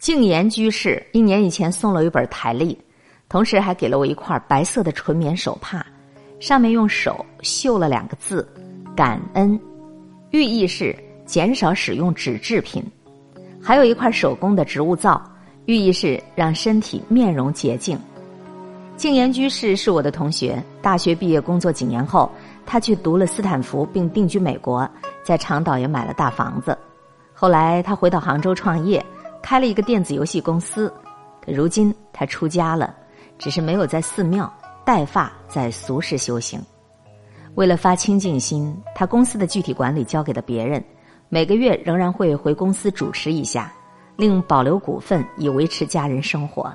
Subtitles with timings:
[0.00, 2.76] 静言居士一年以前送了一本台历，
[3.28, 5.84] 同时还给了我一块白色的纯棉手帕，
[6.40, 8.48] 上面用手绣了两个字
[8.96, 9.60] “感恩”，
[10.32, 12.82] 寓意是减少使用纸制品；
[13.62, 15.22] 还有一块手工的植物皂，
[15.66, 17.98] 寓意是让身体面容洁净。
[18.96, 22.30] 静言居士是我的同学，大学毕业工作几年后，
[22.64, 24.88] 他去读了斯坦福，并定居美国，
[25.22, 26.76] 在长岛也买了大房子。
[27.34, 29.04] 后来他回到杭州创业。
[29.42, 30.92] 开了一个电子游戏公司，
[31.44, 32.94] 可如今他出家了，
[33.38, 34.52] 只是没有在寺庙
[34.84, 36.60] 带发，在俗世修行。
[37.56, 40.82] 为了发清净心，他公司的具体管理交给了别人，
[41.28, 43.72] 每个月仍然会回公司主持一下，
[44.16, 46.72] 另保留股份以维持家人生活。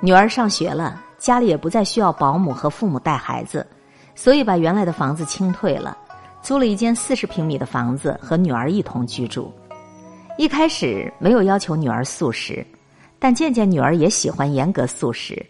[0.00, 3.66] 女儿上学了，家里也不再需要保姆和父母带孩子，
[4.14, 5.96] 所以把原来的房子清退了，
[6.42, 9.52] 租了一间四十平米的房子和女儿一同居住。
[10.38, 12.64] 一开始没有要求女儿素食，
[13.18, 15.44] 但渐渐女儿也喜欢严格素食。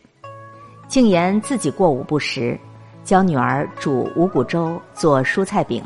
[0.89, 2.59] 静言自己过午不食，
[3.05, 5.85] 教女儿煮五谷粥、做蔬菜饼，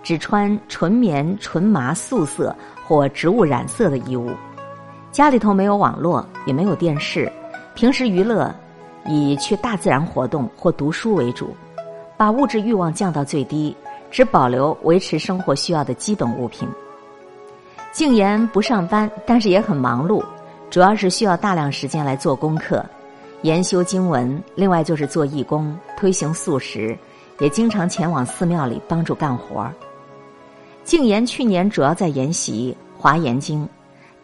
[0.00, 2.54] 只穿纯棉、纯麻素色
[2.86, 4.30] 或植物染色的衣物。
[5.10, 7.28] 家里头没有网络，也没有电视，
[7.74, 8.54] 平时娱乐
[9.06, 11.52] 以去大自然活动或读书为主，
[12.16, 13.76] 把物质欲望降到最低，
[14.08, 16.68] 只保留维持生活需要的基本物品。
[17.96, 20.22] 静言不上班，但是也很忙碌，
[20.68, 22.84] 主要是需要大量时间来做功课、
[23.40, 26.94] 研修经文，另外就是做义工、推行素食，
[27.38, 29.66] 也经常前往寺庙里帮助干活。
[30.84, 33.64] 静言去年主要在研习《华严经》，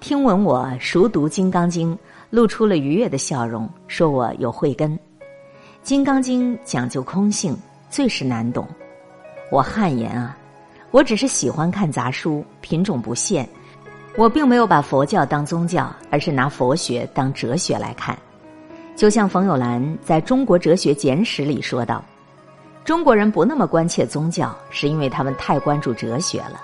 [0.01, 1.95] 听闻我熟读《金刚经》，
[2.29, 4.95] 露出了愉悦的笑容，说我有慧根。
[5.83, 7.57] 《金刚经》讲究空性，
[7.89, 8.69] 最是难懂。
[9.51, 10.37] 我汗颜啊，
[10.91, 13.49] 我只是喜欢看杂书，品种不限。
[14.15, 18.17] 我并没有把佛教当宗教，而是拿佛学当哲学来看。
[18.95, 22.05] 就像冯友兰在中国哲学简史里说道
[22.85, 26.61] ：“中国人不那么关切宗教，是因为他们太关注哲学了。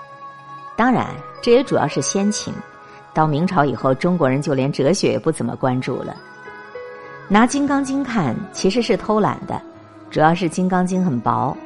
[0.75, 1.07] 当然，
[1.41, 2.53] 这也主要是先秦。
[3.15, 6.15] 到明朝以后，中国人就连哲学也不怎么关注了。
[7.27, 9.59] 拿《金刚经》看，其实是偷懒的，
[10.11, 11.57] 主要是《金刚经》很薄。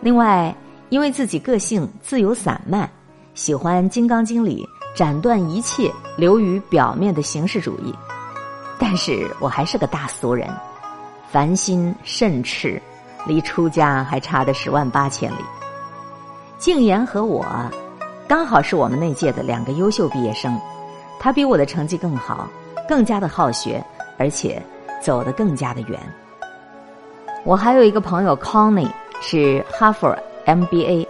[0.00, 0.52] 另外，
[0.88, 2.90] 因为自己个性自由散漫，
[3.34, 7.94] 喜欢《金刚经》里。”斩断一切流于表面的形式主义，
[8.78, 10.48] 但是我还是个大俗人，
[11.30, 12.82] 凡心甚赤，
[13.26, 15.44] 离出家还差的十万八千里。
[16.58, 17.46] 静言和我，
[18.26, 20.58] 刚好是我们那届的两个优秀毕业生，
[21.20, 22.48] 他比我的成绩更好，
[22.88, 23.84] 更加的好学，
[24.16, 24.60] 而且
[25.00, 26.00] 走得更加的远。
[27.44, 28.90] 我还有一个朋友 Connie
[29.20, 30.12] 是哈佛
[30.44, 31.06] MBA，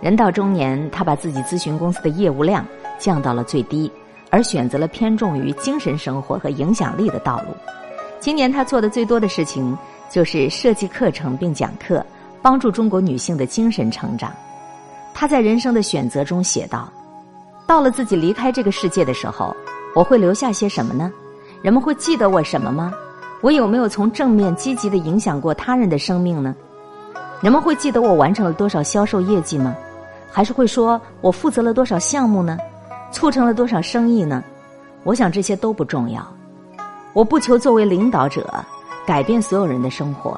[0.00, 2.64] 人到中年，他把自己咨询公司的业务量。
[2.98, 3.90] 降到了最低，
[4.30, 7.54] 而选择了偏重于精神生活和影响力的道路。
[8.20, 9.76] 今年他做的最多的事情
[10.10, 12.04] 就是设计课程并讲课，
[12.40, 14.32] 帮助中国女性的精神成长。
[15.12, 16.90] 他在人生的选择中写道
[17.66, 19.54] ：“到了自己离开这个世界的时候，
[19.94, 21.12] 我会留下些什么呢？
[21.62, 22.92] 人们会记得我什么吗？
[23.40, 26.54] 我有没有从正面积极的影响过他人的生命呢？
[27.40, 29.76] 人们会记得我完成了多少销售业绩吗？
[30.32, 32.58] 还是会说我负责了多少项目呢？”
[33.14, 34.42] 促成了多少生意呢？
[35.04, 36.26] 我想这些都不重要。
[37.12, 38.52] 我不求作为领导者
[39.06, 40.36] 改变所有人的生活，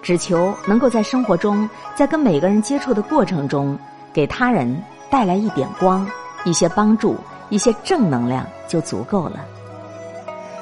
[0.00, 3.78] 只求能够在生活中，在跟每个人接触的过程中，
[4.10, 4.74] 给他人
[5.10, 6.08] 带来一点光、
[6.46, 7.14] 一些帮助、
[7.50, 9.44] 一些正能量就足够了。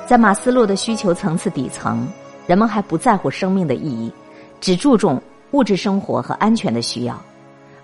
[0.04, 2.04] 在马斯洛的需求层次底层，
[2.48, 4.12] 人们还不在乎生命的意义，
[4.60, 7.16] 只注重物质生活和安全的需要，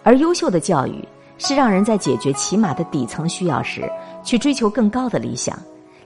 [0.02, 1.06] 而优秀的教育。
[1.38, 3.90] 是让人在解决起码的底层需要时，
[4.22, 5.58] 去追求更高的理想，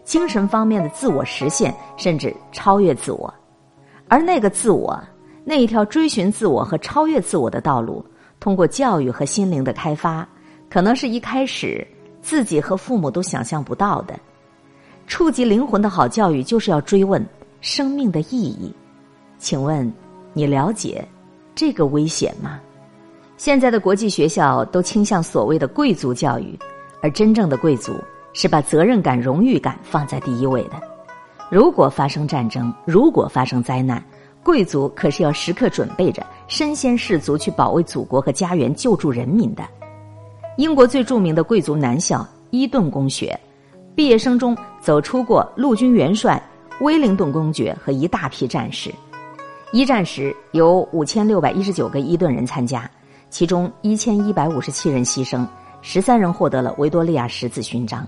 [0.04, 3.32] 精神方面的自我实现，甚至超越自我。
[4.09, 5.03] 而那个自我，
[5.44, 8.04] 那一条追寻自我和超越自我的道路，
[8.38, 10.28] 通过教育和心灵的开发，
[10.69, 11.87] 可能是一开始
[12.21, 14.15] 自己和父母都想象不到的。
[15.06, 17.27] 触及灵魂的好教育，就是要追问
[17.60, 18.72] 生命的意义。
[19.39, 19.91] 请问，
[20.33, 21.06] 你了解
[21.54, 22.60] 这个危险吗？
[23.44, 26.56] 现在的国际学校都倾向所谓的贵族教育，
[27.03, 27.92] 而真正的贵族
[28.33, 30.80] 是把责任感、荣誉感放在第一位的。
[31.50, 34.00] 如果发生战争，如果发生灾难，
[34.44, 39.65] 贵族可是要时刻准备着身先士卒去保卫祖国和家园、救助人民的。
[40.56, 43.36] 英国最著名的贵族男校伊顿公学，
[43.97, 46.41] 毕业生中走出过陆军元帅
[46.80, 48.94] 威灵顿公爵和一大批战士。
[49.72, 52.89] 一战时有五千六百一十九个伊顿人参加。
[53.32, 55.46] 其中一千一百五十七人牺牲，
[55.80, 58.06] 十三人获得了维多利亚十字勋章。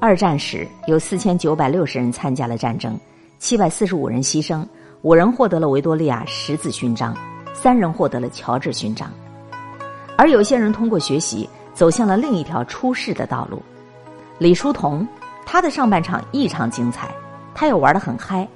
[0.00, 2.98] 二战时有四千九百六十人参加了战争，
[3.38, 4.66] 七百四十五人牺牲，
[5.02, 7.14] 五人获得了维多利亚十字勋章，
[7.52, 9.10] 三人获得了乔治勋章。
[10.16, 13.60] 而有些人通过学习走向了另一条出世的道路。
[14.38, 15.06] 李叔同，
[15.44, 17.14] 他的上半场异常精彩，
[17.54, 18.48] 他又玩得很嗨，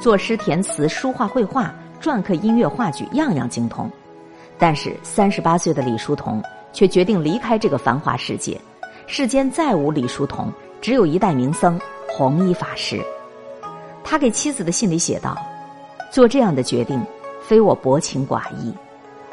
[0.00, 1.72] 作诗填词、书画绘画、
[2.02, 3.88] 篆刻、音乐、话剧，样样精通。
[4.58, 6.42] 但是三十八岁的李叔同
[6.72, 8.60] 却决定离开这个繁华世界，
[9.06, 13.00] 世间再无李叔同，只有一代名僧弘一法师。
[14.02, 15.36] 他给妻子的信里写道
[16.12, 17.00] ：“做这样的决定，
[17.42, 18.72] 非我薄情寡义，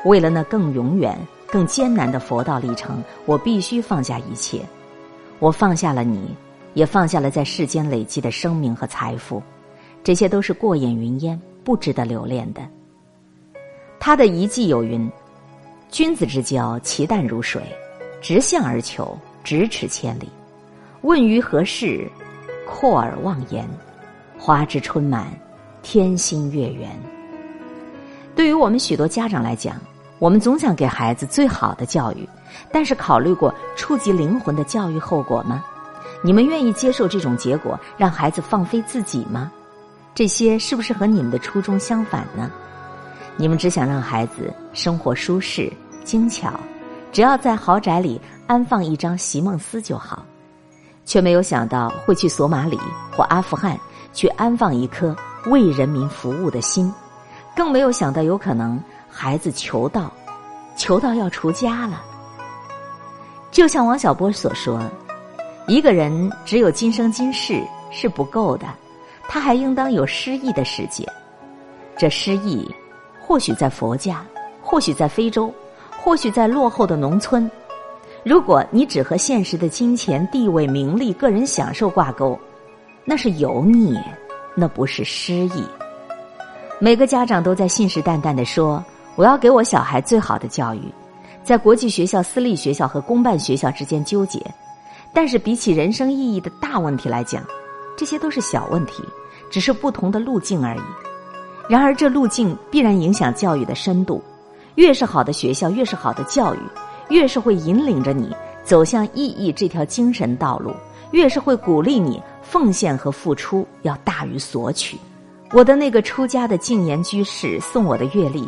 [0.05, 1.17] 为了那更永远。”
[1.51, 4.61] 更艰难的佛道历程，我必须放下一切。
[5.37, 6.33] 我放下了你，
[6.75, 9.43] 也放下了在世间累积的生命和财富，
[10.01, 12.61] 这些都是过眼云烟，不值得留恋的。
[14.03, 15.07] 他的遗迹有云
[15.91, 17.61] ：“君子之交，其淡如水；
[18.19, 19.15] 直向而求，
[19.45, 20.27] 咫尺千里。
[21.01, 22.09] 问于何事，
[22.67, 23.63] 阔而忘言。
[24.39, 25.27] 花枝春满，
[25.83, 26.89] 天心月圆。”
[28.35, 29.75] 对于我们许多家长来讲。
[30.17, 32.29] 我们总想给孩子最好的教育，
[32.71, 35.65] 但是考虑过触及灵魂的教育后果吗？
[36.23, 39.51] 你们愿意接受这种结果，让孩子放飞自己吗？
[40.13, 42.51] 这些是不是和你们的初衷相反呢？
[43.41, 45.73] 你们只想让孩子生活舒适、
[46.03, 46.53] 精巧，
[47.11, 50.23] 只要在豪宅里安放一张席梦思就好，
[51.05, 52.79] 却没有想到会去索马里
[53.11, 53.75] 或阿富汗
[54.13, 55.15] 去安放一颗
[55.47, 56.93] 为人民服务的心，
[57.55, 58.79] 更没有想到有可能。
[59.09, 60.13] 孩子求道，
[60.77, 61.99] 求道要出家了。
[63.49, 64.79] 就像王小波所说
[65.67, 67.59] ：“一个人只有今生今世
[67.91, 68.67] 是不够的，
[69.27, 71.03] 他还应当有诗意的世界。
[71.97, 72.69] 这诗意，
[73.31, 74.25] 或许在佛家，
[74.61, 75.53] 或许在非洲，
[76.03, 77.49] 或许在落后的农村。
[78.25, 82.37] 如果你只和现实的金钱、地位、名利、个人享受挂钩，
[83.05, 83.97] 那是油腻，
[84.53, 85.63] 那不是诗意。
[86.77, 88.83] 每个家长都在信誓旦旦的说。”
[89.15, 90.81] 我要给我小孩最好的教育，
[91.41, 94.45] 在国际学校、私立学校和公办学校之间纠结，
[95.13, 97.41] 但是比起人生意义的大问题来讲，
[97.97, 99.01] 这些都是小问题，
[99.49, 100.81] 只是不同的路径而已。
[101.71, 104.21] 然而，这路径必然影响教育的深度。
[104.75, 106.59] 越是好的学校，越是好的教育，
[107.07, 110.73] 越是会引领着你走向意义这条精神道路，
[111.11, 114.97] 越是会鼓励你奉献和付出要大于索取。
[115.53, 118.45] 我的那个出家的净言居士送我的月历。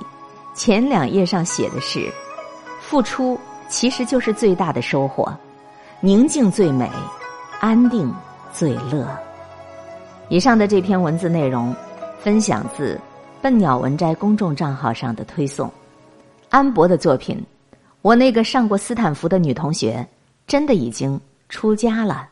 [0.54, 2.12] 前两页上写的是
[2.82, 3.40] ：“付出
[3.70, 5.34] 其实就是最大的收获，
[6.02, 6.92] 宁静最美，
[7.62, 8.14] 安定
[8.52, 9.08] 最乐。”
[10.28, 11.74] 以上的这篇文字内容
[12.20, 13.00] 分享自
[13.44, 15.70] 笨鸟文摘公众账号上的推送。
[16.48, 17.38] 安博的作品，
[18.02, 20.08] 我那个上过斯坦福的女同学
[20.48, 21.20] 真的已经
[21.50, 22.30] 出家了。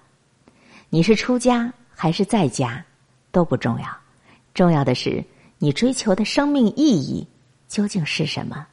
[0.90, 2.82] 你是出家还是在家
[3.30, 3.88] 都不重要，
[4.54, 5.22] 重要的是
[5.60, 7.28] 你追求的生命意义。
[7.68, 8.66] 究竟是什么？